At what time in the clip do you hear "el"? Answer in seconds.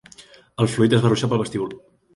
0.65-0.71